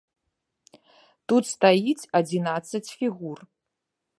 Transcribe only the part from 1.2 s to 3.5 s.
Тут стаіць адзінаццаць фігур.